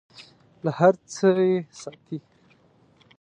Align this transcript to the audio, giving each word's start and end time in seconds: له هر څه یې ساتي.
له 0.63 0.71
هر 0.79 0.93
څه 1.13 1.27
یې 1.49 1.57
ساتي. 1.81 2.17